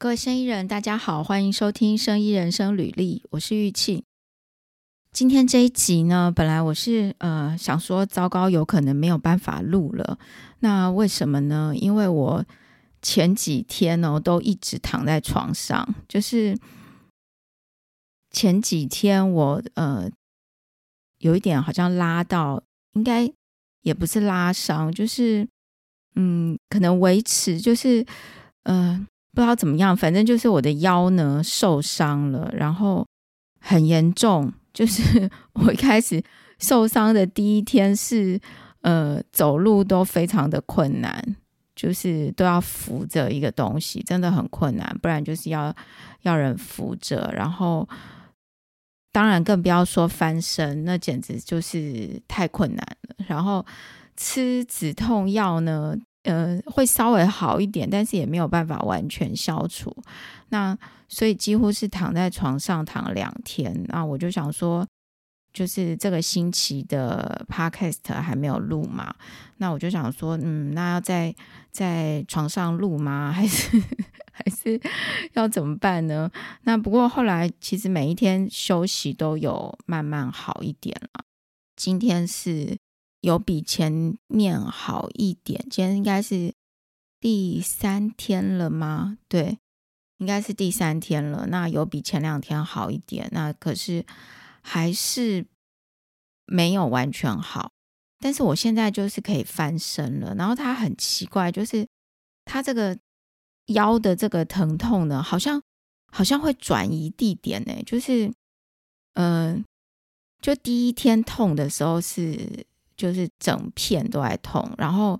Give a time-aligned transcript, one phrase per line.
[0.00, 4.04] 各位生意人，大家好，欢迎收听《生意人生履历》，我是玉庆。
[5.10, 10.16] 今天这一集呢，本来我是呃想说，糟糕，有可能没有办法录了。
[10.60, 11.72] 那为什么呢？
[11.74, 12.46] 因为我
[13.02, 16.56] 前几天呢，都一直躺在床上，就是
[18.30, 20.08] 前几天我呃
[21.18, 22.62] 有一点好像拉到，
[22.92, 23.28] 应该
[23.82, 25.48] 也不是拉伤，就是
[26.14, 28.06] 嗯，可能维持，就是
[28.62, 29.04] 嗯。
[29.38, 33.06] 不知道怎么样，反正就是我的腰呢受伤了，然后
[33.60, 34.52] 很严重。
[34.74, 36.20] 就是 我一开始
[36.58, 38.40] 受伤的第一天是，
[38.80, 41.36] 呃，走路都非常的困难，
[41.76, 44.98] 就是都要扶着一个东西，真的很困难。
[45.00, 45.72] 不然就是要
[46.22, 47.88] 要人扶着，然后
[49.12, 53.24] 当然更不要说翻身，那简直就是太困难了。
[53.28, 53.64] 然后
[54.16, 55.96] 吃止痛药呢。
[56.24, 59.94] 呃，会稍微好一点，但是也没有办法完全消除。
[60.48, 60.76] 那
[61.08, 63.84] 所以几乎是躺在床上躺了两天。
[63.88, 64.86] 那我就想说，
[65.52, 69.14] 就是这个星期的 podcast 还没有录嘛？
[69.58, 71.34] 那我就想说，嗯，那要在
[71.70, 73.30] 在床上录吗？
[73.34, 73.80] 还是
[74.32, 74.80] 还是
[75.34, 76.30] 要怎么办呢？
[76.64, 81.24] 那不过后来其实每一天休息都有慢慢好一点了。
[81.76, 82.76] 今天是。
[83.28, 86.54] 有比前面好一点，今天应该是
[87.20, 89.18] 第三天了吗？
[89.28, 89.58] 对，
[90.16, 91.46] 应该是第三天了。
[91.48, 94.06] 那有比前两天好一点，那可是
[94.62, 95.44] 还是
[96.46, 97.70] 没有完全好。
[98.18, 100.34] 但是我现在就是可以翻身了。
[100.34, 101.86] 然后它很奇怪，就是
[102.46, 102.98] 它这个
[103.66, 105.62] 腰的这个疼痛呢，好像
[106.10, 107.74] 好像会转移地点呢。
[107.84, 108.32] 就是
[109.12, 109.62] 嗯，
[110.40, 112.66] 就第一天痛的时候是。
[112.98, 115.18] 就是整片都在痛，然后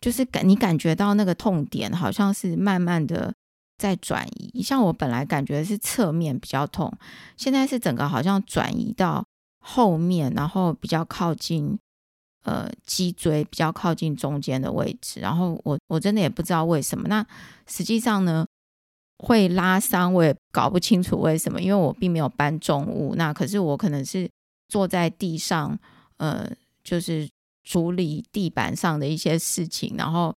[0.00, 3.32] 就是感你感觉到那个痛点好像是慢慢的
[3.78, 6.92] 在转移，像我本来感觉是侧面比较痛，
[7.36, 9.24] 现在是整个好像转移到
[9.60, 11.78] 后面，然后比较靠近
[12.42, 17.24] 呃脊椎，比较靠近中间的位置，然后我我真的也不知道为什么，那
[17.68, 18.44] 实际上呢
[19.18, 24.28] 会拉伤，我也搞不清楚为什么，因为我并没有搬重物，那可是我可能是
[24.66, 25.78] 坐在地上，
[26.16, 26.50] 呃。
[26.82, 27.28] 就是
[27.64, 30.34] 处理地板上的一些事情，然后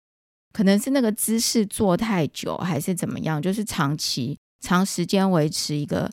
[0.51, 6.11] 可能是那个姿势坐太久，还是怎么样，就是长期长时间维持一个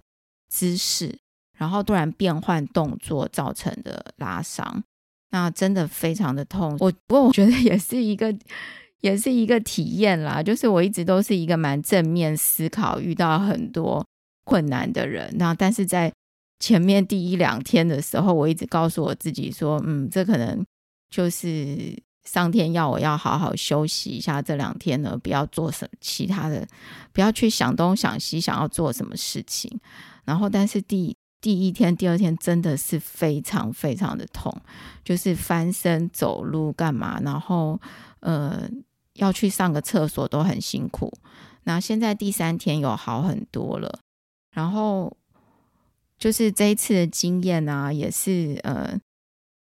[0.48, 1.18] 姿势，
[1.58, 4.82] 然后突然变换动作造成的拉伤，
[5.30, 6.76] 那真的非常的痛。
[6.80, 8.34] 我不过我觉得也是一个
[9.00, 14.06] 也是一个体验啦，就是我一直都是一个蛮正面思考，遇到很多
[14.44, 16.12] 困难的人，那但是在。
[16.60, 20.62] 前面第一两天的时候，我一直告诉我自己说：“嗯，这可能
[21.08, 24.42] 就是上天要我要好好休息一下。
[24.42, 26.68] 这两天呢，不要做什其他的，
[27.14, 29.80] 不要去想东想西，想要做什么事情。
[30.26, 34.54] 然后，但是第第一天、第二天真的是非常非常的痛，
[35.02, 37.80] 就是翻身、走路干嘛，然后
[38.20, 38.68] 呃
[39.14, 41.10] 要去上个厕所都很辛苦。
[41.64, 44.00] 那现在第三天有好很多了，
[44.54, 45.16] 然后。
[46.20, 48.94] 就是这一次的经验啊，也是呃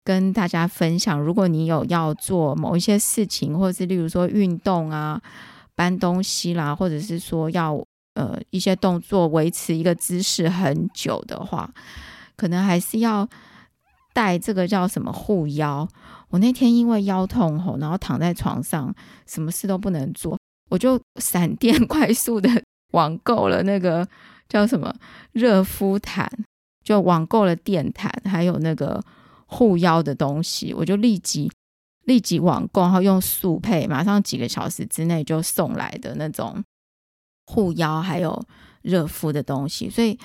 [0.03, 1.19] 跟大家分享。
[1.19, 5.19] 如果你有要做某一些事情，或者是例如说运动啊、
[5.73, 7.83] 搬东西啦，或者是说要
[8.13, 11.67] 呃一些动作维持一个姿势很久的话，
[12.37, 13.27] 可能还是要
[14.13, 15.87] 带这个叫什么护腰。
[16.29, 18.93] 我那天因为腰痛吼，然后躺在床上，
[19.25, 20.37] 什么事都不能做，
[20.69, 22.47] 我就 闪电快速的
[22.93, 24.07] 网购了那个。
[24.53, 24.95] 叫什么
[25.31, 26.29] 热敷毯？
[26.83, 29.03] 就网购了电毯，还有那个
[29.47, 31.51] 护腰的东西，我就立即
[32.03, 36.63] 立即网购，然后用速配，马上几个小时之内就送来的那种
[37.47, 38.45] 护腰还有
[38.83, 39.89] 热敷的东西。
[39.89, 40.19] 所以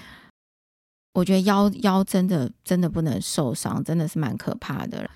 [1.15, 5.09] 我觉得腰腰真的真的不能受伤，真的是蛮可怕的。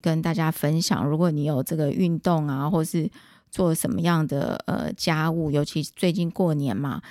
[0.00, 3.10] 跟大家分享，如果你有这个运动啊，或是
[3.50, 7.02] 做什么样的呃家务，尤其最近过年嘛。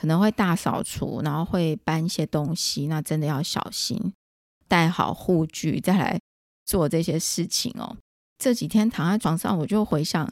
[0.00, 4.14] 可能会大扫除，然后会搬一些东西，那真的要小心，
[4.66, 6.18] 带好护具再来
[6.64, 7.94] 做这些事情哦。
[8.38, 10.26] 这几天躺在床上，我就回想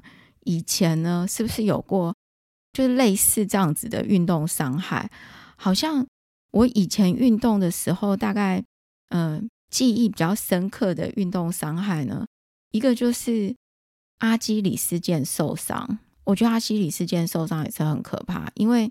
[0.45, 2.15] 以前呢，是不是有过
[2.73, 5.11] 就是类似这样子的运动伤害？
[5.57, 6.07] 好像
[6.53, 8.65] 我以前运动的时候，大概
[9.11, 12.27] 嗯记忆比较深刻的运动伤害呢，
[12.71, 13.55] 一个就是
[14.21, 15.99] 阿基里斯腱受伤。
[16.25, 18.91] 我觉得阿基里斯腱受伤也是很可怕，因为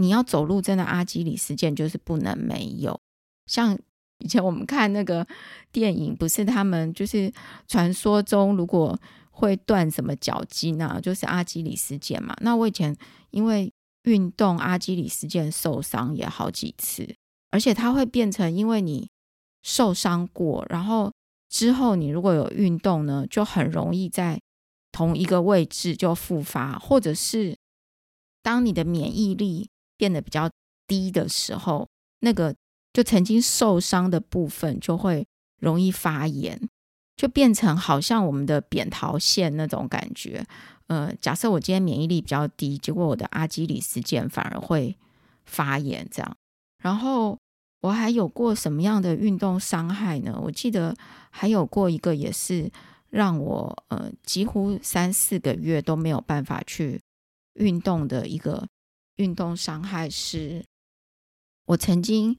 [0.00, 2.98] 你要走路，真的阿基里斯腱就是不能没有。
[3.44, 3.78] 像
[4.18, 5.26] 以前我们看那个
[5.70, 7.30] 电影，不是他们就是
[7.68, 8.98] 传说中如果
[9.30, 12.34] 会断什么脚筋啊，就是阿基里斯腱嘛。
[12.40, 12.96] 那我以前
[13.30, 13.70] 因为
[14.04, 17.14] 运动阿基里斯腱受伤也好几次，
[17.50, 19.10] 而且它会变成因为你
[19.62, 21.12] 受伤过，然后
[21.50, 24.40] 之后你如果有运动呢，就很容易在
[24.92, 27.56] 同一个位置就复发，或者是
[28.42, 29.68] 当你的免疫力
[30.00, 30.48] 变得比较
[30.86, 31.86] 低的时候，
[32.20, 32.54] 那个
[32.94, 35.26] 就曾经受伤的部分就会
[35.58, 36.58] 容易发炎，
[37.16, 40.46] 就变成好像我们的扁桃腺那种感觉。
[40.86, 44.96] 呃，假设我今天免疫力比较低，结果我的阿基里斯腱反而会
[45.44, 46.36] 发炎，这样。
[46.82, 47.38] 然后
[47.82, 50.40] 我还有过什么样的运动伤害呢？
[50.42, 50.96] 我记得
[51.28, 52.72] 还有过一个，也是
[53.10, 57.00] 让我呃几乎三四个月都没有办法去
[57.54, 58.66] 运动的一个
[59.20, 60.64] 运动伤害，是
[61.66, 62.38] 我曾经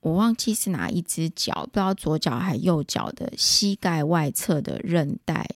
[0.00, 5.46] 我忘记是哪一只脚，不知道左脚还右脚的膝盖外侧的韧带。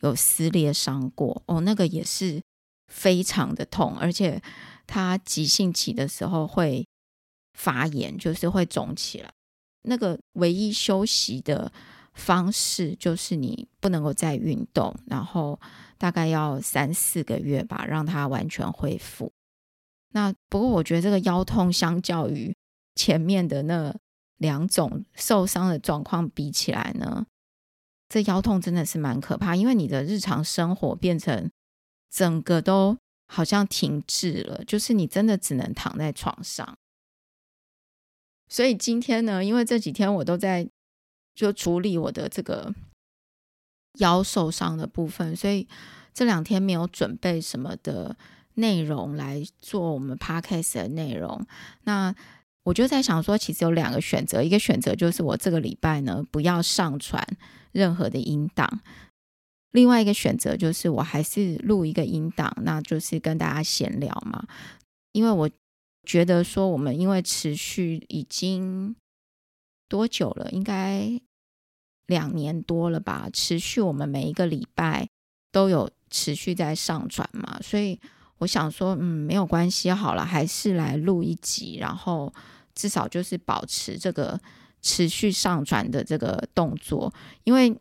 [0.00, 2.42] 有撕裂伤过哦，那个也是
[2.88, 4.38] 非常的痛，而且
[4.86, 6.86] 它急性期的时候会
[7.54, 9.32] 发炎，就是会肿起来。
[9.82, 11.72] 那个唯一休息的
[12.12, 15.58] 方式就是你不能够再运动，然后
[15.96, 19.32] 大概要三四个月吧，让它完全恢复。
[20.14, 22.56] 那不过我觉得这个腰痛相较于
[22.94, 23.94] 前面的那
[24.36, 27.26] 两种受伤的状况比起来呢？
[28.08, 31.50] 这腰痛真的是蛮可怕，因为你的日常生活变成
[32.10, 32.96] 整个都
[33.26, 36.78] 好像停滞了，就是你真的只能躺在床上。
[38.48, 40.68] 所以今天呢，因为这几天我都在
[41.34, 42.72] 就处理我的这个
[43.94, 45.66] 腰受伤的部分，所以
[46.12, 48.16] 这两天没有准备什么的
[48.54, 51.46] 内容来做我们 podcast 的内容。
[51.84, 52.14] 那
[52.64, 57.26] 我就在想说，其实有两个选择，一个选择就是我这个礼拜呢不要上传。
[57.72, 58.82] 任何的音档，
[59.72, 64.46] 另外一个选择就是我还是录一个音档，那就是跟大家闲聊嘛。
[65.10, 65.50] 因为我
[66.06, 68.94] 觉得说，我们因为持续已经
[69.88, 70.48] 多久了？
[70.52, 71.20] 应该
[72.06, 73.28] 两年多了吧？
[73.32, 75.08] 持续我们每一个礼拜
[75.50, 77.98] 都有持续在上传嘛，所以
[78.44, 82.32] 我想说，嗯，没有关系，好了，还是来录一集，然后
[82.74, 84.38] 至少就是保持这个。
[84.86, 87.10] 持续上传的这个动作，
[87.44, 87.74] 因为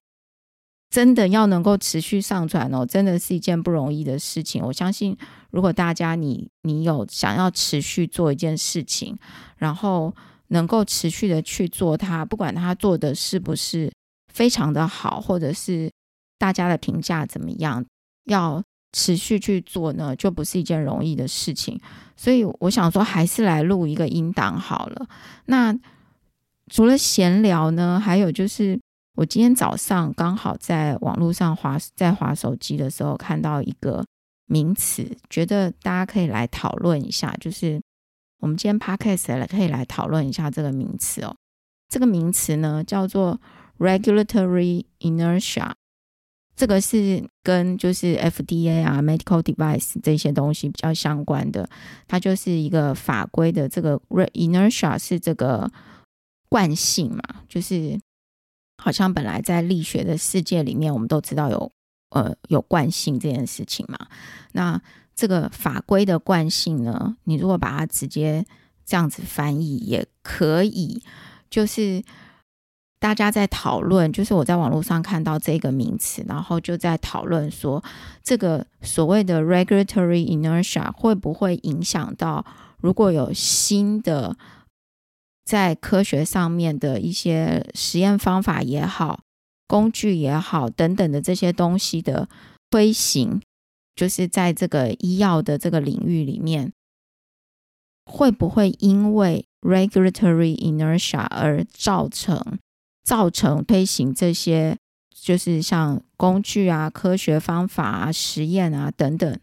[0.89, 4.63] 真的要能够持续上传哦，真的是一件不容易的事情。
[4.63, 5.18] 我相信，
[5.51, 9.19] 如果大家你你有想要持续做一件事情，
[9.57, 10.15] 然后
[10.48, 13.92] 能够持续的去做它，不管他做的是不是
[14.33, 15.92] 非常的好，或者是
[16.39, 17.86] 大家的评价怎么样，
[18.27, 21.77] 要持续去做呢，就不是一件容易的事情。
[22.15, 25.05] 所以我想说，还是来录一个音档好了。
[25.47, 25.77] 那。
[26.71, 28.79] 除了闲聊呢，还有就是
[29.15, 34.03] 我今天早上刚好在网络上滑在滑手机的时候看到一个
[34.45, 37.35] 名词，觉得大家可以来讨论一下。
[37.39, 37.79] 就是
[38.39, 41.35] 我们今天 podcast 来可以来讨论一下这个名词哦。
[41.89, 43.39] 这个名词呢叫做
[43.77, 45.69] regulatory inertia，
[46.55, 51.69] 这个是跟就是 FDA 啊 medical device 这些东西比较相关的。
[52.07, 54.00] 它就是一个法规的这个
[54.33, 55.71] inertia 是这个。
[56.50, 58.00] 惯性嘛，就是
[58.77, 61.71] 好像本来在力学的世界里面，我们都知道有
[62.11, 63.97] 呃有惯性这件事情嘛。
[64.51, 64.79] 那
[65.15, 68.45] 这个法规的惯性呢，你如果把它直接
[68.86, 71.01] 这样子翻译也可以。
[71.50, 72.03] 就是
[73.03, 77.83] 大家在讨论，就是我在网络上看到这个名词，然后就在讨论说，
[78.24, 82.45] 这个所谓的 regulatory inertia 会不会影响到
[82.79, 84.38] 如果有新的。
[85.45, 89.19] 在科学上面的一些实验方法也好，
[89.67, 92.29] 工具也好等等的这些东西的
[92.69, 93.41] 推行，
[93.93, 96.72] 就是在这个医药的这个领域里面，
[98.05, 102.57] 会不会因为 regulatory inertia 而造成
[103.03, 104.77] 造成推行这些，
[105.13, 109.39] 就是像工具啊、科学方法啊、实验啊等等，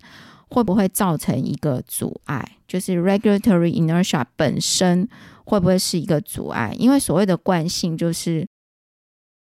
[0.48, 2.56] 会不会造成一个阻碍？
[2.66, 5.08] 就是 regulatory inertia 本身。
[5.42, 6.72] 会不会是一个阻碍？
[6.78, 8.46] 因为所谓的惯性，就是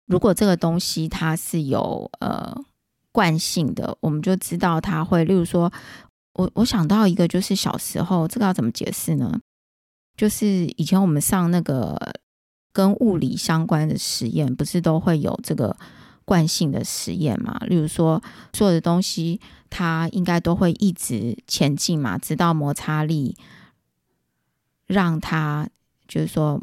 [0.06, 2.56] 如果这个东西它是有呃
[3.10, 5.24] 惯性的，我们就知道它会。
[5.24, 5.72] 例如说，
[6.34, 9.40] 我我想到一个，就是小时候这个要怎么解释呢？
[10.16, 10.46] 就是
[10.76, 11.98] 以前我们上那个
[12.76, 15.74] 跟物理相关的实验，不是都会有这个
[16.26, 17.56] 惯性的实验嘛？
[17.66, 19.40] 例如说，所有的东西
[19.70, 23.34] 它应该都会一直前进嘛，直到摩擦力
[24.86, 25.70] 让它。
[26.08, 26.62] 就是说，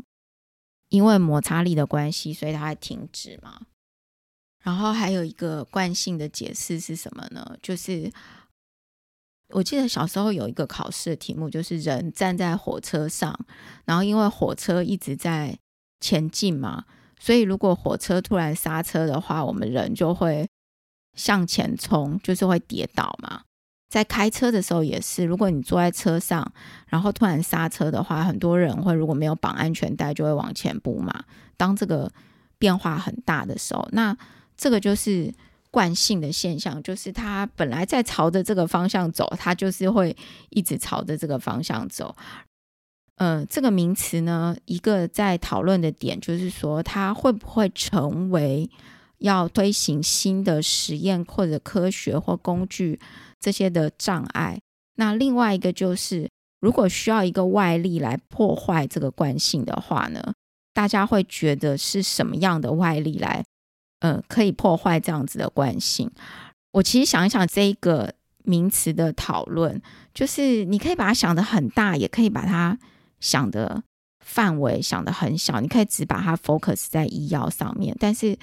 [0.87, 3.59] 因为摩擦力的关系，所以它会停止嘛。
[4.59, 7.57] 然后还有一个惯性的解释是什么呢？
[7.61, 8.09] 就是
[9.49, 13.37] 我记得小时候有一个考试的题目，就是人站在火车上，
[13.83, 15.59] 然后因为火车一直在
[16.03, 16.83] 前进嘛，
[17.17, 20.45] 所以如果火车突然刹车的话，我们人就会
[21.15, 23.43] 向前冲，就是会跌倒嘛。
[23.89, 26.51] 在开车的时候也是，如果你坐在车上，
[26.87, 31.23] 然后突然刹车的话，很多人会如果没有绑安全带，就会往前扑嘛。
[31.55, 32.11] 当这个
[32.57, 34.17] 变化很大的时候，那
[34.57, 35.31] 这个就是
[35.71, 40.15] 惯性的现象，就是它本来在朝着这个方向走，它就是会
[40.49, 42.15] 一直朝着这个方向走。
[43.17, 48.69] 呃，这个名词呢，一个在讨论的点就是说，它会不会成为
[49.19, 52.99] 要推行新的实验或者科学或工具？
[53.39, 54.57] 这些的障碍，
[54.95, 56.29] 那另外一个就是，
[56.61, 60.33] 如果需要一个外力来破坏这个惯性的话呢，
[60.73, 63.43] 大家会觉得是什么样的外力来，
[63.99, 66.09] 呃，可以破坏这样子的惯性？
[66.71, 68.13] 我其实想一想，这一个
[68.45, 69.81] 名词的讨论，
[70.13, 72.79] 就是你可以把它想的很大，也可以把它
[73.23, 73.83] 想的
[74.19, 78.37] 范围想的很小，你可以只把它 focus 在医药上面，但是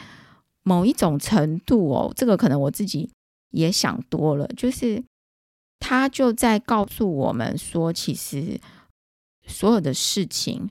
[0.65, 3.09] 某一种程度哦，这个可能我自己。
[3.53, 5.03] 也想多了，就是
[5.81, 8.61] 他就在告诉我们说，其实
[9.45, 10.71] 所有的事情，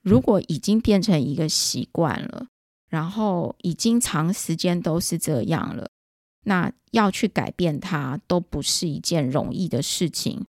[0.00, 2.46] 如果已经变成一个习惯了，
[2.88, 5.90] 然后已经长时间都是这样了，
[6.44, 10.46] 那要去改变它都不是一件容易的事情，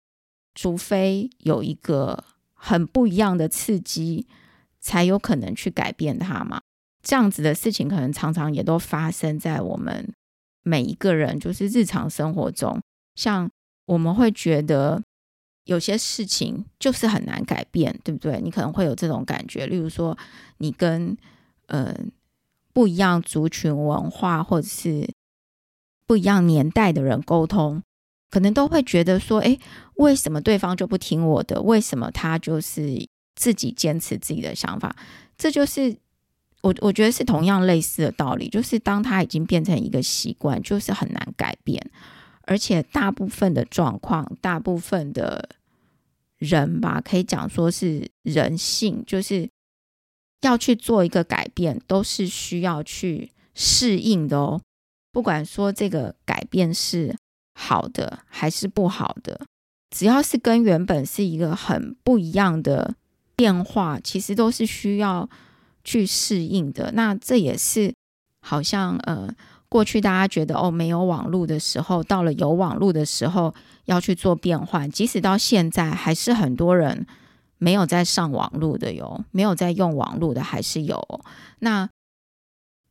[0.55, 2.25] 除非有一个
[2.61, 4.27] 很不一样的刺激，
[4.81, 6.61] 才有可能去改变它嘛。
[7.03, 10.13] 这样子的事情，可能常常也都发生在我们。
[10.63, 12.79] 每一个人就是日常生活中，
[13.15, 13.51] 像
[13.87, 15.03] 我们会觉得
[15.65, 18.39] 有些事情就是很难改变，对不对？
[18.43, 19.67] 你可能会有这种感觉。
[19.67, 20.17] 例如说，
[20.59, 21.17] 你跟
[21.69, 21.97] 呃
[22.75, 25.09] 不一样族群文化或者是
[26.07, 27.83] 不一样年代的人沟通，
[28.31, 29.59] 可能都会觉得说：“哎，
[29.97, 31.61] 为什么对方就不听我的？
[31.63, 34.95] 为什么他就是自己坚持自己的想法？”
[35.37, 35.97] 这就是。
[36.63, 41.83] 我我觉得是同样类似的道理，就是当他已经变成一个习惯，就是很难改变，
[42.43, 45.49] 而且大部分的状况，大部分的
[46.37, 49.49] 人吧，可以讲说是人性，就是
[50.43, 54.61] 要去做一个改变，都是需要去适应的哦。
[55.11, 57.17] 不管说这个改变是
[57.61, 59.41] 好的还是不好的，
[59.91, 62.95] 只要是跟原本是一个很不一样的
[63.37, 65.29] 变化，其实都是需要。
[65.83, 67.95] 去适应的，那这也是
[68.43, 69.35] 好像呃，
[69.71, 73.55] 过去大家觉得哦，没有网络的时候，到了有网络的时候
[73.87, 77.07] 要去做变换，即使到现在，还是很多人
[77.57, 81.03] 没有在上网络的哟，没有在用网络的还是有。
[81.61, 81.89] 那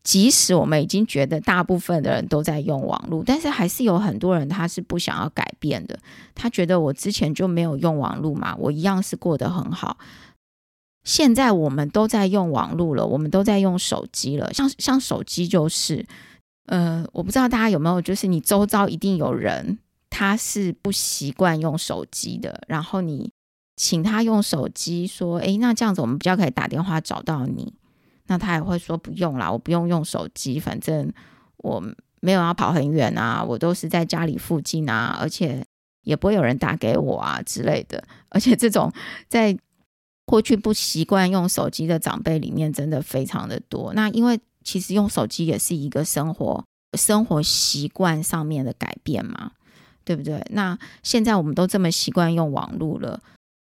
[0.03, 6.00] 即使我们已经觉得大部分的人都在用网络，但是还是有很多人他是不想要改变的，
[6.34, 9.98] 他觉得我之前就没有用网络嘛，我一样是过得很好。
[11.03, 14.53] 现在我们都在用网络了，我们都在用手机了。
[14.53, 16.06] 像像手机就是，
[16.68, 19.79] 呃，我不知道大家有没有，就是你周遭一定有人
[20.10, 23.32] 他是不习惯用手机的，然后你
[23.75, 27.74] 请他用手机，说，诶，那这样子我们比较可以打电话找到你。
[28.29, 31.12] 那他也会说不用啦，我不用用手机，反正
[31.57, 31.83] 我
[32.21, 35.65] 没有要跑很远啊，我都是在家里附近啊，而且
[36.03, 38.03] 也不会有人打给我啊之类的。
[38.29, 38.93] 而且这种
[39.27, 39.57] 在
[40.25, 43.93] 过去不习惯用手机的长辈里面，真的非常的多。
[43.93, 46.63] 那因为其实用手机也是一个生活
[46.95, 49.51] 生活习惯上面的改变嘛，
[50.03, 50.39] 对不对？
[50.51, 53.19] 那现在我们都这么习惯用网络了，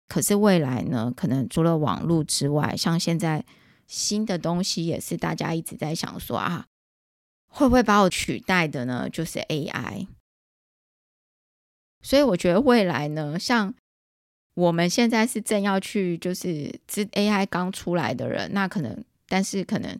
[0.08, 1.10] 可是未来呢？
[1.16, 3.42] 可能除了网络之外，像现在
[3.90, 6.66] 新的东西也是大家一直在想说啊，
[7.48, 9.10] 会不会把我取代的呢？
[9.10, 10.06] 就是 AI。
[12.00, 13.74] 所以我觉得未来呢，像。
[14.54, 19.98] 我们现在是正要去，就是这 AI 刚出来的人，那可能，但是可能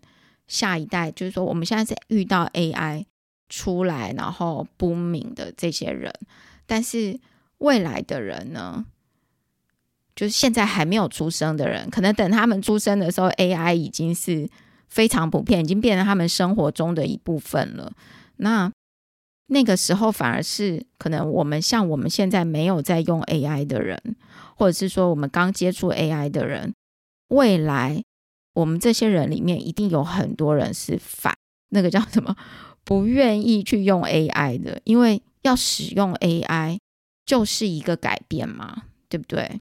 [0.49, 3.07] 下一代，就是说，我们现在是遇到 AI
[3.49, 6.13] 出来，然后不明的这些人，
[6.67, 7.19] 但是
[7.59, 8.85] 未来的人呢，
[10.21, 14.47] 就是现在还没有出生的人，可能等他们出生的时候，AI 已经是
[14.87, 17.91] 非常普遍，已经变成他们生活中的一部分了。
[18.37, 18.71] 那
[19.47, 23.99] 那个时候反而是可能我们像我们现在没有在用 AI 的人，
[24.57, 26.75] 或者是说我们刚接触 AI 的人，
[27.29, 28.03] 未来
[28.53, 31.35] 我们这些人里面一定有很多人是反
[31.71, 32.37] 那个叫什么
[32.85, 36.77] 不愿意去用 AI 的，因为要使用 AI
[37.25, 39.59] 就是一个改变嘛，对不对？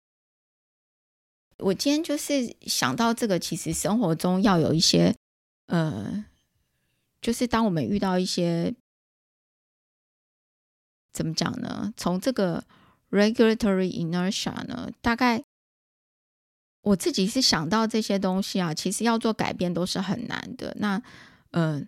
[1.60, 5.16] 我今天就是想到这个，其实生活中要有一些
[5.68, 6.26] 呃，
[7.22, 8.74] 就是当我们遇到一些。
[11.12, 11.94] 怎么讲呢？
[11.98, 12.64] 从这个
[13.10, 15.44] regulatory inertia 呢，大概
[16.82, 20.76] 我自己是想到这些东西啊，其实要做改变都是很难的。
[20.80, 21.02] 那
[21.52, 21.88] 嗯。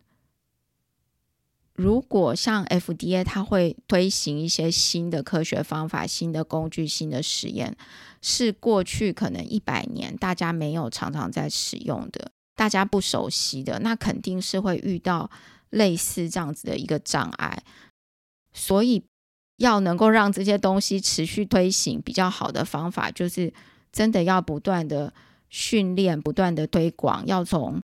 [1.81, 7.75] 如果像 FDA，它会推行一些新的科学方法、新的工具、新的实验，
[8.21, 15.31] 是过去可能一百年大家没有常常在使用的、大家不熟悉的，那肯定是会遇到
[15.71, 17.63] 类似这样子的一个障碍。
[18.53, 19.03] 所以，
[19.57, 23.51] 要能够让这些东西持续推行，比较好的方法就是
[23.91, 25.11] 真的要不断的
[25.49, 27.81] 训练、不断的推广，要从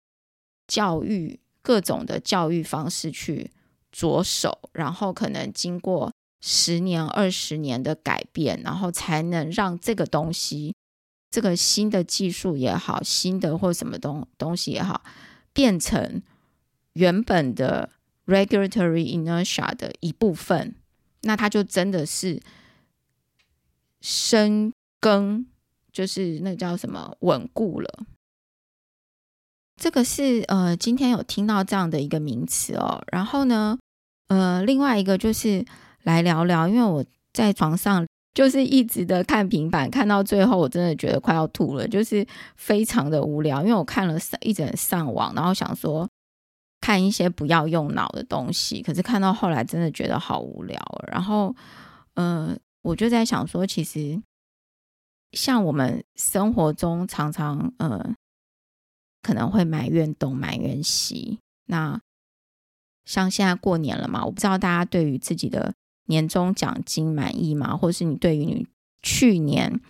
[0.69, 3.51] 教育各种的教育方式去。
[3.91, 10.75] 着手，然后可能经过十年、二十年的改变，然后才能让这个东西，
[11.31, 15.03] 这个新的技术也好，新的或什么东东西也好，
[15.53, 16.23] 变成
[16.95, 17.91] 原本的
[18.27, 20.75] regulatory inertia 的一部分，
[21.23, 22.41] 那它就真的是
[24.01, 25.47] 深耕，
[25.93, 28.07] 就是那叫什么稳固了。
[29.81, 33.79] 这个是呃，今天有听到这样的一个名词哦，然后呢，
[34.29, 35.65] 呃，另外一个就是
[36.03, 46.07] 来聊聊，因为我在床上就是一直的看平板，看到最后我真的觉得快要吐了，就是非常的无聊，因为我看了上一整上网，然后想说
[46.83, 50.79] 看一些不要用脑的东西，可是看到后来真的觉得好无聊，
[51.11, 51.57] 然后
[52.17, 54.21] 呃，我就在想说，其实
[55.33, 58.15] 像我们生活中常常呃。
[59.23, 61.39] 可能会埋怨东埋怨西。
[61.67, 62.01] 那
[63.05, 65.75] 像现在过年了嘛，我不知道大家对于自己的
[66.07, 67.77] 年终奖金满意吗？
[67.77, 68.67] 或是你对于你
[69.03, 69.81] 去年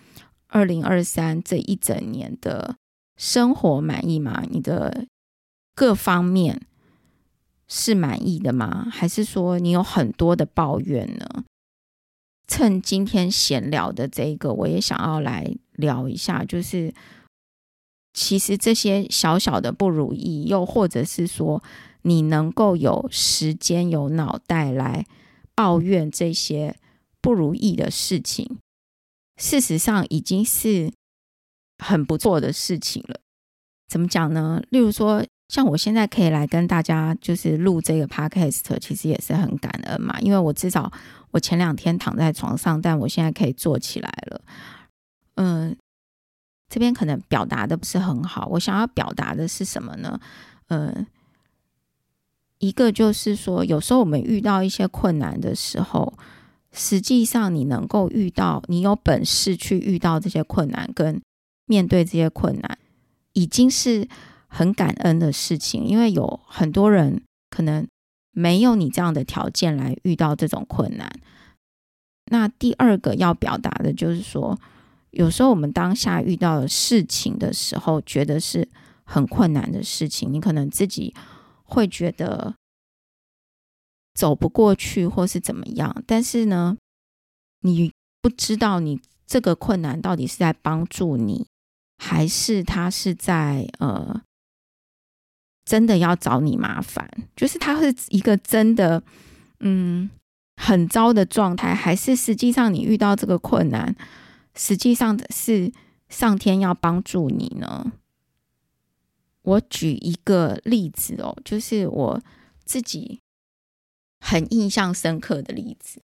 [0.47, 2.75] 二零二三这一整年的
[3.17, 4.43] 生活满意吗？
[4.49, 5.05] 你的
[5.73, 6.61] 各方面
[7.67, 8.87] 是满意的吗？
[8.91, 11.43] 还是说你有很多的抱怨呢？
[12.47, 16.93] 趁今天闲聊的这个，我也想要来聊一下，就是。
[18.13, 21.63] 其实这些小小的不如意，又或者是说
[22.01, 25.05] 你能够有时间、有脑袋来
[25.55, 26.75] 抱怨这些
[27.21, 28.57] 不如意的事情，
[29.37, 30.91] 事实上已经是
[31.77, 33.21] 很不错的事情了。
[33.87, 34.61] 怎么讲呢？
[34.69, 40.91] 例如说，像我现在可以来跟大家就是录这个 podcast，其实也是很感恩嘛，因为我至少
[41.31, 44.41] 我前两天躺在床上，但我现在可以坐起来了。
[45.35, 45.77] 嗯。
[46.71, 50.17] 这边可能表达的不是很好，我想要表达的是什么呢？
[50.69, 51.05] 呃，
[52.59, 56.13] 一个就是说，有时候我们遇到一些困难的时候，
[56.71, 61.21] 实际上你能够遇到，你有本事去遇到这些困难，跟
[61.65, 62.77] 面对这些困难，
[63.33, 64.07] 已经是
[64.47, 65.83] 很感恩的事情。
[65.83, 67.85] 因为有很多人可能
[68.31, 71.11] 没有你这样的条件来遇到这种困难。
[72.27, 74.57] 那第二个要表达的就是说。
[75.11, 78.67] 有时候我们当下遇到事情的时候，觉得是
[79.03, 81.13] 很困难的事情，你可能自己
[81.63, 82.55] 会觉得
[84.13, 86.03] 走不过去，或是怎么样。
[86.07, 86.77] 但是呢，
[87.61, 91.45] 你不知道你这个困难到底是在帮助你，
[91.97, 94.21] 还是他是在呃
[95.65, 97.09] 真的要找你麻烦？
[97.35, 99.03] 就是他是一个真的
[99.59, 100.09] 嗯
[100.55, 103.93] 很糟的状态，还是实际上你遇到这个困难？
[104.55, 105.71] 实际上的是
[106.09, 107.91] 上天要帮助你呢。
[109.43, 112.21] 我举一个例子哦，就是我
[112.63, 113.19] 自己
[114.19, 116.01] 很印象深刻的例子。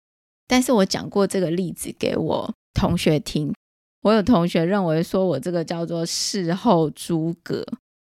[0.49, 3.55] 但是我讲过这个例子给我同学听，
[4.03, 7.65] 我有同学认为说我这个叫做事后诸葛，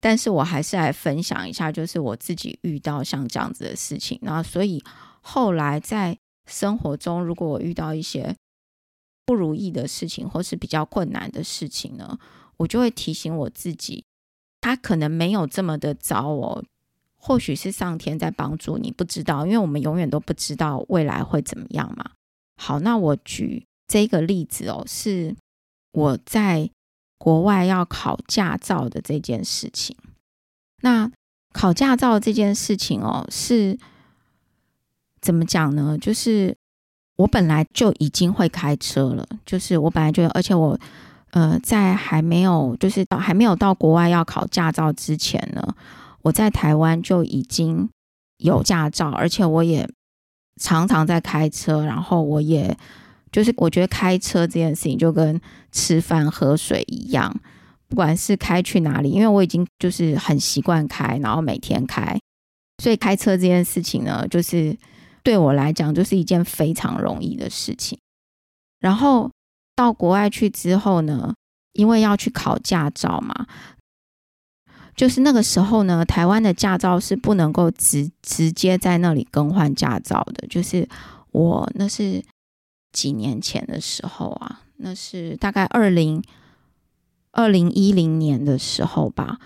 [0.00, 4.18] 但是我还是来分享一下，就是我自己遇到像这样子的事情。
[4.22, 4.82] 然后，所以
[5.20, 8.34] 后来在生活中，如果我遇到一些
[9.24, 12.18] 不如意的事情，或是比较困难的事情呢，
[12.56, 14.04] 我就会提醒我自己，
[14.60, 16.64] 他可能没有这么的糟哦。
[17.14, 22.10] 或许是上天在帮助你，不知道，因为我们永远都不知道未来会怎么样嘛。
[22.56, 25.36] 好，那我举这个例子哦，是
[25.92, 26.68] 我在
[27.18, 29.96] 国外要考驾照的这件事情。
[30.80, 31.12] 那
[31.52, 33.78] 考驾照这件事情哦，是
[35.20, 35.96] 怎么讲呢？
[35.96, 36.56] 就是。
[37.16, 40.76] 我本来就已经会开车了，就是我本来就，而且我，
[41.32, 45.62] 呃，在还没有就是到还没有到国外要考驾照之前呢，
[46.22, 47.88] 我在台湾就已经
[48.38, 49.86] 有驾照，而且我也
[50.60, 52.74] 常常在开车，然后我也
[53.30, 55.38] 就是我觉得开车这件事情就跟
[55.70, 57.32] 吃饭喝水一样，
[57.88, 62.18] 不管是开去哪里，因为我已经就是很习惯开，然后每天开，
[62.82, 64.74] 所以开车这件事情呢，就是。
[65.22, 67.98] 对我来讲就是一件非常容易的事情。
[68.80, 69.30] 然后
[69.74, 71.34] 到国外去之后呢，
[71.72, 73.46] 因为要去考驾照嘛，
[74.96, 80.46] 就是那个时候呢，台湾的驾照是不能够直直接在那里更换驾照的。
[80.48, 80.88] 就是
[81.30, 82.22] 我那是
[82.92, 86.22] 几年前的时候啊，那是大概二零
[87.30, 89.38] 二零一零年的时候吧。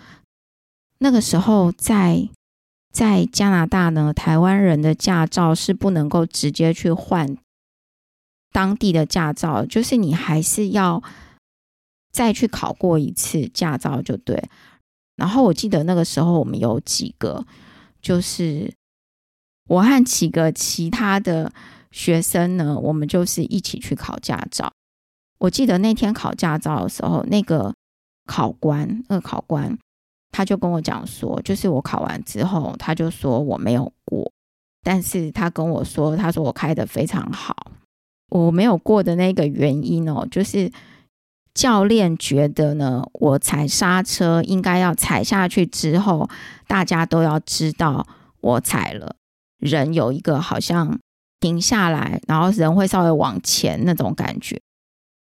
[0.99, 2.27] 那个时候在
[2.97, 7.37] 在加拿大呢，台湾人的驾照是不能够直接去换
[8.53, 11.03] 当地的驾照，就是你还是要
[12.11, 14.49] 再去考过一次驾照就对。
[15.15, 17.45] 然后我记得那个时候我们有几个，
[18.01, 18.73] 就是
[19.69, 21.53] 我和几个其他的
[21.91, 24.73] 学生呢，我们就是一起去考驾照。
[25.41, 27.75] 我记得那天考驾照的时候，那个
[28.25, 29.77] 考官，那个考官。
[30.37, 34.31] 他就跟我讲说，就是我考完之后，他就说我没有过，
[34.83, 37.73] 但是他跟我说，他说我开的非常好。
[38.29, 40.71] 我没有过的那个原因哦，就是
[41.55, 46.29] 教练觉得呢，我踩刹车应该要踩下去之后，
[46.67, 48.07] 大家都要知道
[48.43, 49.17] 我踩了，
[49.59, 50.99] 人有一个好像
[51.41, 54.61] 停下来，然后人会稍微往前那种感觉。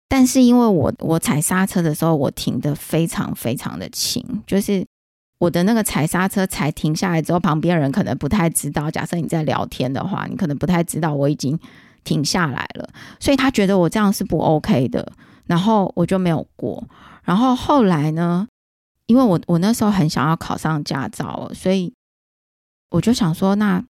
[0.07, 4.85] 但是因为我我踩刹车的时候，我停的非常非常的轻，就是
[5.41, 8.91] 我的那个踩刹车踩停下来之后，旁边人可能不太知道。
[8.91, 11.59] 假设你在聊天的话，你可能不太知道我已经
[12.03, 12.87] 停下来了，
[13.19, 15.11] 所以他觉得我这样是不 OK 的，
[15.47, 16.87] 然后我就没有过。
[17.23, 18.47] 然后后来呢，
[19.07, 21.91] 因为我我那时候很想要考上驾照，所以
[22.91, 23.83] 我就想说，那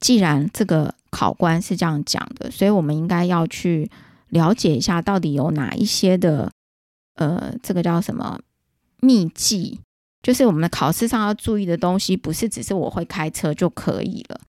[0.00, 3.90] 既然这个考官是这样讲的，所以我们应该要去。
[4.30, 6.50] 了解一下到底有哪一些的，
[7.14, 8.38] 呃，这个叫什么
[9.00, 9.80] 秘籍？
[10.22, 14.40] 就是我们的考试上要注意的东西，不是只是我会开车就可以了。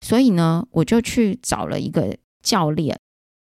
[0.00, 2.98] 所以呢，我就去找了一个教练，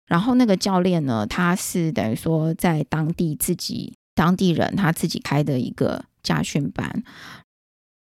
[0.07, 7.03] 然后那个教练呢，他是等于说在当地自己当地人，他自己开的一个驾训班，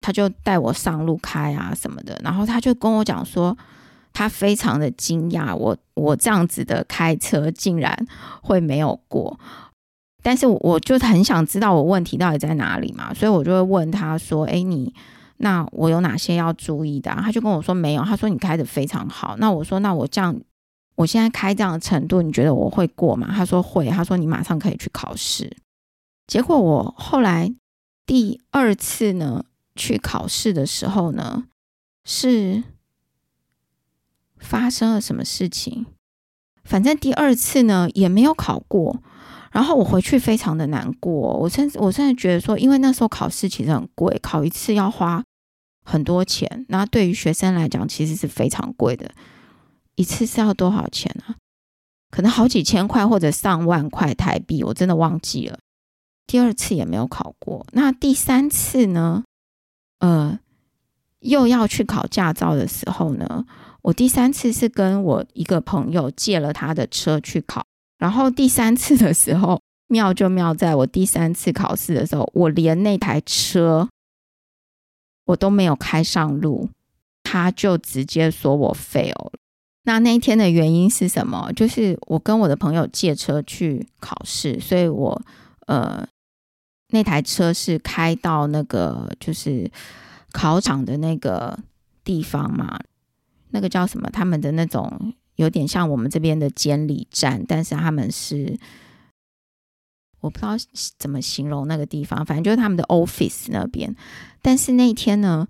[0.00, 3.57] 他就带我上路开啊什么的，然后他就跟我讲说。
[4.11, 7.94] 他非常的惊讶，我我这样子的开车竟然
[8.42, 9.38] 会没有过，
[10.22, 14.92] 但是我就很想知道我问题到底在哪里嘛，所以我就会问他说：“哎，你
[15.38, 20.38] 那我有哪些要注意的？”他就跟我说：“没有。”他说：“你开的非常好。”那我说：“那我这样，
[20.96, 25.57] 我现在开这样的程度，你觉得我会过吗？”他说：“会。”他说：“你马上可以去考试。”
[26.26, 27.54] 结果我后来
[28.04, 29.44] 第二次呢
[29.76, 31.44] 去考试的时候呢
[32.04, 32.64] 是。
[34.40, 35.87] 发生了什么事情？
[36.62, 39.02] 反正第二次呢也没有考过，
[39.53, 41.13] 然后我回去非常的难过。
[41.13, 45.23] 我甚至我甚至觉得说，因为那时候考试其实很贵，考一次要花
[45.85, 46.67] 很多钱。
[46.69, 49.11] 那对于学生来讲，其实是非常贵的。
[49.95, 51.35] 一次是要多少钱呢？
[52.11, 55.59] 可能好几千块或者上万块台币，我真的忘记了。
[56.27, 57.67] 第二次也没有考过。
[57.73, 59.25] 那第三次呢？
[59.99, 60.39] 呃，
[61.21, 63.45] 又要去考驾照的时候呢？
[63.83, 67.65] 我第三次是跟我一个朋友借了他的车去考，
[67.99, 73.89] 然后第三次的时候妙就妙在我第三次考试的时候，我连那台车
[75.25, 76.69] 我都没有开上路，
[77.23, 79.31] 他就直接说我 fail。
[79.85, 81.51] 那那一天的原因是什么？
[81.55, 85.23] 就是我跟我的朋友借车去考试，所以我
[85.67, 86.07] 呃
[86.91, 89.71] 那台车是开到那个就是
[90.31, 91.59] 考场的那个
[92.05, 92.79] 地方嘛。
[93.51, 94.11] 那个叫什么？
[94.11, 98.59] 他们的那种有点像我们这边的监理站，但是他们是
[100.20, 100.57] 我不知道
[100.98, 103.94] 怎么形容那个地方，反正就是他们的 office 那边。
[104.42, 105.46] 但是那一天呢，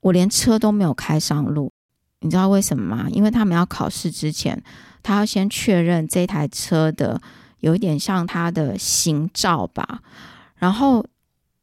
[0.00, 1.70] 我连车都没有开上路，
[2.20, 3.06] 你知道为什么吗？
[3.10, 4.62] 因为他们要考试之前，
[5.02, 7.20] 他要先确认这台车的
[7.60, 10.02] 有一点像他的行照吧，
[10.56, 11.04] 然后。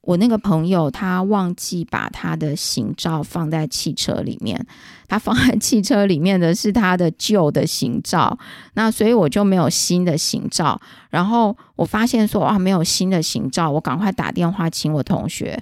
[0.02, 4.66] 我那个朋友他忘记把他的行照放在汽车里面，
[5.08, 8.38] 他放在汽车里面的是他的旧的行照，
[8.74, 10.82] 那所以我就没有新的行照。
[11.12, 15.62] 然后我发现说啊，没有新的行照，我赶快打电话请我同学，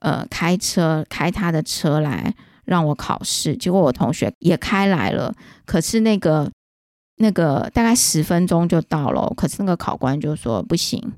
[0.00, 3.56] 呃，开车开他的车来让我考试。
[3.56, 5.32] 结果我同学也开来了，
[5.64, 6.50] 可是那个
[7.18, 11.12] 那个大概十分钟就到了，可是那个考官就说不行。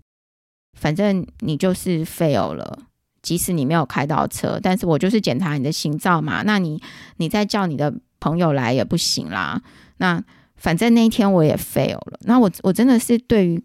[0.79, 2.79] 反正你就是 fail 了，
[3.21, 6.43] 即使你没有开到车，但是我就是检查你的心照嘛。
[6.45, 6.81] 那你
[7.17, 9.61] 你再叫你的朋友来也不行啦。
[9.99, 10.23] 那
[10.57, 12.19] 反正那一天我也 fail 了。
[12.23, 13.63] 那我我真的是对于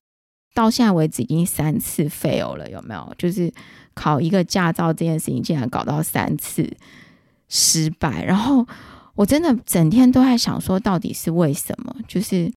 [0.54, 3.14] 到现在为止已经三次 fail 了，有没有？
[3.18, 3.52] 就是
[3.94, 6.72] 考一个驾照这件事情竟然搞到三次
[7.50, 8.66] 失败，然后
[9.16, 11.96] 我真的整天都在想说，到底是为什么？
[12.08, 12.52] 就是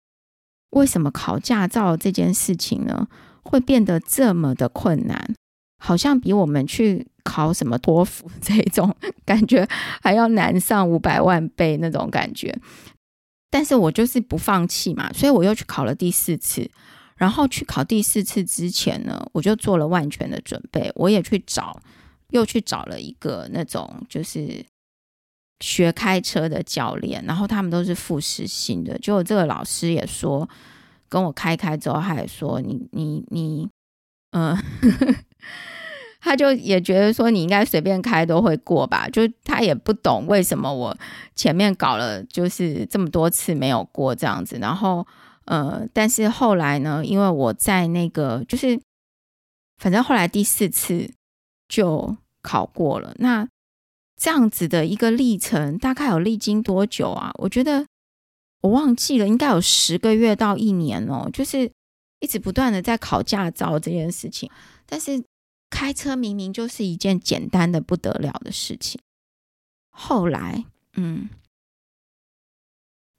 [0.72, 3.08] 为什么考驾照这件事情呢，
[3.46, 5.34] 会变得这么的困难？
[5.78, 9.68] 好像比我们去考什么托福这种感觉
[10.02, 12.58] 还要难上五百万倍那种感觉。
[13.52, 16.70] 但是我就是不放弃嘛，所以我又去考了第四次。
[17.18, 21.80] 然后去考第四次之前呢，我就做了万全的准备，我也去找，
[22.32, 24.66] 又去找了一个那种就是
[25.62, 28.98] 学开车的教练，然后他们都是副实薪的。
[29.00, 30.50] 就这个老师也说，
[31.16, 33.70] 跟我开开之后，他也说你你你，
[34.32, 34.54] 嗯，
[36.20, 39.08] 他就也觉得说你应该随便开都会过吧。
[39.08, 40.98] 就他也不懂为什么我
[41.34, 45.08] 前面搞了就是这么多次没有过这样子，然后。
[45.48, 48.82] 呃，但是后来呢，因为我在那个，就是
[49.78, 51.12] 反正后来第四次
[51.68, 53.14] 就考过了。
[53.20, 53.48] 那
[54.20, 57.32] 这样子的一个历程，大概有历经多久啊？
[57.36, 57.86] 我觉得
[58.66, 61.30] 我忘记了，应该有十个月到一年哦。
[61.32, 61.72] 就是
[62.20, 64.50] 一直不断的在考驾照这件事情，
[64.88, 65.24] 但是
[65.70, 69.00] 开车明明就是一件简单的不得了的事情。
[69.92, 71.30] 后来，嗯，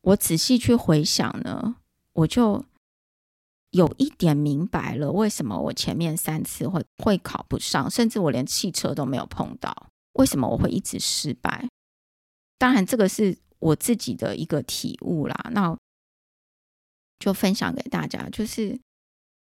[0.01, 1.77] 我仔细去回想呢。
[2.13, 2.65] 我就
[3.71, 11.69] 有一点明白了，为什么我前面三次会会考不上，甚至我连汽车都没有碰到，为什么我会一直失败？
[12.57, 15.51] 当然，这个是我自己的一个体悟啦。
[15.53, 15.77] 那
[17.19, 18.79] 就分享给大家，就是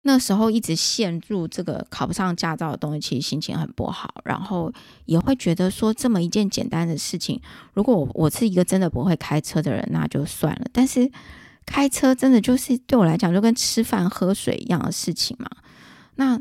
[0.03, 4.71] 那时候一直陷入这个考不上驾照的东西，其实心情很不好，然后
[5.05, 7.41] 也会觉得说，这么一件简单的事情，
[7.73, 10.67] 如果我我是一个真的不会开车的人，那就算了。
[10.71, 11.11] 但是
[11.65, 15.49] 开车真的就是对我来讲，就跟吃饭喝水一样的事情嘛。
[16.15, 16.39] 那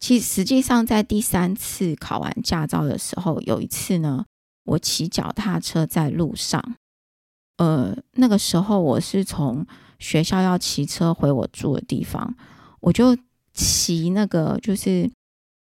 [0.00, 4.24] 其实实际上在第三次考完驾照的时候，有一次呢，
[4.64, 6.74] 我骑脚踏车在路上，
[7.56, 9.66] 呃，那个时候我是从
[9.98, 12.34] 学校要骑车回我住的地方，
[12.80, 13.16] 我就
[13.52, 15.10] 骑那个就是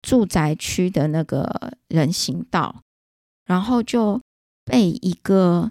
[0.03, 2.83] 住宅区的那个人行道，
[3.45, 4.21] 然后就
[4.65, 5.71] 被一个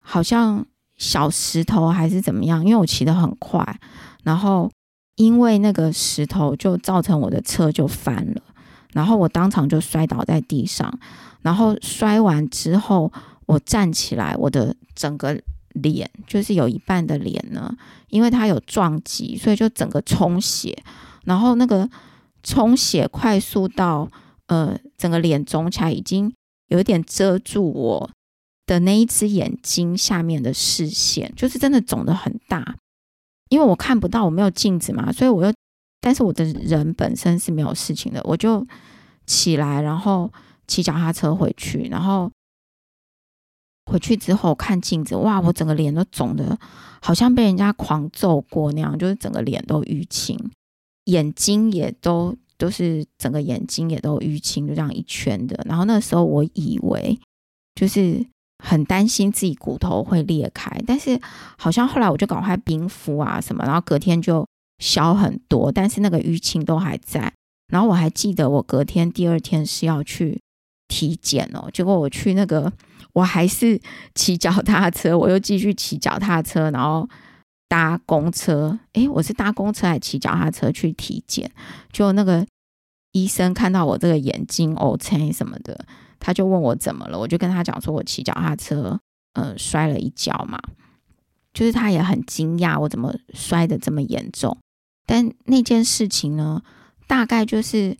[0.00, 0.66] 好像。
[0.96, 2.64] 小石头还是怎么样？
[2.64, 3.80] 因为我骑得很快，
[4.22, 4.70] 然后
[5.16, 8.40] 因为那个石头就造成我的车就翻了，
[8.92, 10.96] 然后我当场就摔倒在地上，
[11.42, 13.12] 然后摔完之后
[13.46, 15.36] 我站起来，我的整个
[15.74, 17.72] 脸就是有一半的脸呢，
[18.08, 20.76] 因为它有撞击，所以就整个充血，
[21.24, 21.88] 然后那个
[22.42, 24.10] 充血快速到
[24.46, 26.32] 呃整个脸肿起来，已经
[26.68, 28.10] 有一点遮住我。
[28.66, 32.76] 的那一只眼睛下面的视线，就是真的肿的很大，
[33.50, 35.52] 因为我看不到，我没有镜子嘛，所以我又，
[36.00, 38.66] 但是我的人本身是没有事情的，我就
[39.26, 40.32] 起来，然后
[40.66, 42.32] 骑脚踏车回去，然后
[43.90, 46.58] 回去之后看镜子，哇，我整个脸都肿的，
[47.00, 50.38] 好像被人家狂揍过那样，就是整个脸都淤青，
[51.04, 57.18] 眼睛也都都是整个眼睛也都淤青，就这样一圈的，然后那时候我以为
[57.74, 58.24] 就是。
[58.62, 61.20] 很担心自己骨头会裂开，但是
[61.58, 64.46] 好像后来我就赶快冰敷啊什么，然后隔天就
[64.78, 67.30] 消很多，但是那个淤青都还在。
[67.70, 70.40] 然后我还记得我隔天第二天是要去
[70.88, 72.72] 体检哦，结果我去那个
[73.14, 73.80] 我还是
[74.14, 77.08] 骑脚踏车，我又继续骑脚踏车，然后
[77.68, 78.78] 搭公车。
[78.92, 81.50] 诶，我是搭公车还骑脚踏车去体检？
[81.90, 82.46] 就那个
[83.12, 85.86] 医生看到我这个眼睛 O C 什么的。
[86.20, 88.98] 他就问我怎么了，我就跟他讲说，我骑脚踏车，
[89.34, 90.58] 呃，摔了一跤嘛。
[91.52, 94.56] 就是他也很惊讶，我怎么摔的这么严重。
[95.06, 96.62] 但那件事情呢，
[97.06, 97.96] 大概就是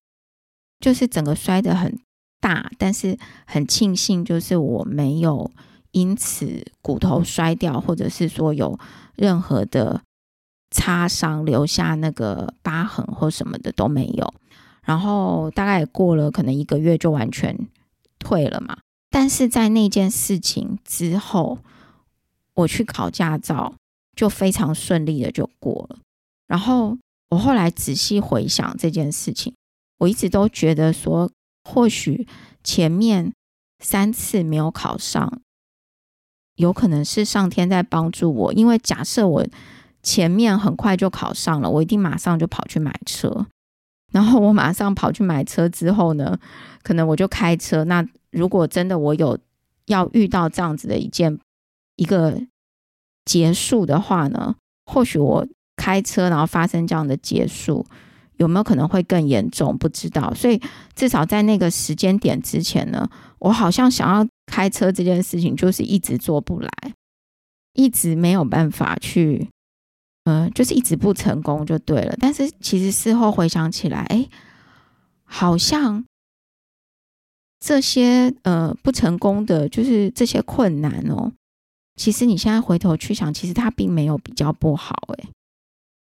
[0.81, 1.99] 就是整个摔的很
[2.45, 5.51] 大，但是很庆幸，就是我没有
[5.93, 8.79] 因此骨头摔掉，或者是说有
[9.17, 10.03] 任何的
[10.71, 14.35] 擦伤，留下那个疤痕或什么的都没有。
[14.83, 17.57] 然后大概过了可能一个月，就完全。
[18.19, 18.79] 退了嘛？
[19.11, 21.59] 但是在那件事情之后，
[22.55, 23.75] 我去考驾照
[24.17, 25.99] 就非常顺利的就过了。
[26.47, 26.97] 然后
[27.29, 29.55] 我后来仔细回想这件事情，
[29.99, 31.31] 我一直都觉得说，
[31.65, 32.27] 或许
[32.63, 33.33] 前面
[33.79, 35.41] 三次没有考上，
[36.57, 38.53] 有可能是上天在帮助我。
[38.53, 39.47] 因为假设我
[40.03, 43.47] 前面很快就考上了，我一定马上就跑去买车。
[44.13, 46.39] 然后我马上跑去买车之后呢，
[46.83, 47.83] 可能我就开车。
[47.85, 49.39] 那如果真的我有
[49.87, 51.39] 要遇到这样子的一件
[51.97, 52.41] 一个
[53.25, 54.55] 结束的话呢，
[54.87, 55.47] 或许我
[55.77, 57.85] 开车然后发生这样的结束，
[58.37, 59.77] 有没有可能会更严重？
[59.77, 60.33] 不知道。
[60.35, 60.61] 所以
[60.95, 66.71] 至少在那个时间点之前呢，我好像想要开车这件事情就是一直做不来。
[67.77, 69.51] 一直没有办法去，
[70.27, 72.15] 嗯，就是一直不成功就对了。
[72.21, 74.29] 但是其实事后回想起来，哎，
[75.25, 76.05] 好像
[77.59, 81.33] 这些呃不成功的，就是这些困难哦。
[81.97, 85.29] 其实你现在回头去想，其实他并没有比较不好，哎。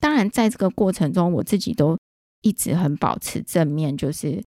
[0.02, 1.98] 当然，在这个过程中，我自己都
[2.46, 4.44] 一直很保持正面，就是，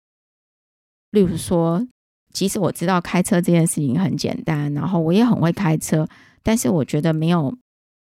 [1.10, 1.84] 例如说，
[2.32, 6.06] 即使我知道开车这件事情很简单，然后我也很会开车，
[6.44, 7.52] 但是我觉得没有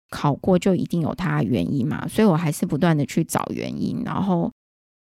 [0.10, 4.52] 考过就一定有它原因嘛，所以我还是不断的去找原因，然后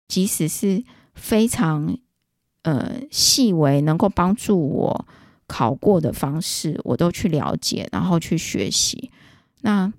[0.08, 0.84] 即使是
[1.16, 1.98] 非常
[2.62, 5.08] 呃细微能够帮助我
[5.48, 9.10] 考过的方式，我都去了解，然后去学习，
[9.62, 9.92] 那。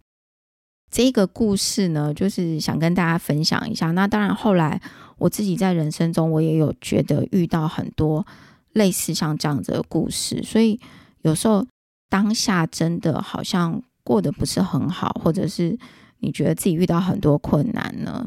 [0.90, 3.90] 这个故事呢，就是想跟大家分享一下。
[3.90, 4.81] 那当然，后来
[5.18, 8.27] 我自己在人生中，我也有觉得遇到很多
[8.72, 10.42] 类似像这样子的故事。
[10.42, 10.81] 所以
[11.20, 11.66] 有时候
[12.09, 15.79] 当下真的好像过得不是很好，或者是
[16.20, 18.24] 你觉得自己遇到很多困难呢，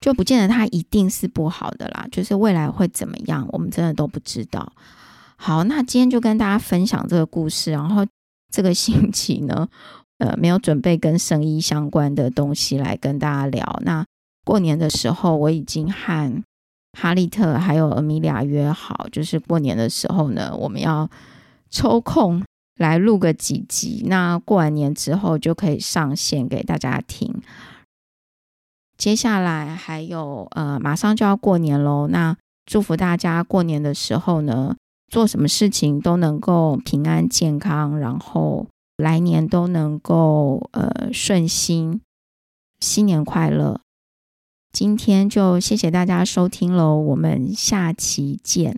[0.00, 2.08] 就不见得它一定是不好的啦。
[2.10, 4.72] 就是未来会怎么样，我们真的都不知道。
[5.36, 7.70] 好，那今天就跟大家分享这个故事。
[7.70, 8.06] 然后
[8.50, 9.68] 这个星期呢。
[10.18, 13.80] 呃，没有准备跟生意相关的东西来跟大家聊。
[13.84, 14.04] 那
[14.44, 16.42] 过年的时候，我已经和
[16.98, 21.10] 哈利特还有阿米娅约好，就是过年的时候呢，我们要
[21.68, 22.42] 抽空
[22.78, 24.04] 来录个几集。
[24.06, 27.42] 那过完年之后就可以上线给大家听。
[28.96, 32.08] 接下来还有呃，马上就要过年喽。
[32.08, 34.74] 那祝福大家过年的时候呢，
[35.12, 38.66] 做什么事情都能够平安健康，然后。
[38.96, 42.00] 来年都能够呃顺心，
[42.80, 43.82] 新年快乐！
[44.72, 48.74] 今天就谢谢大家收听喽，我们下期见。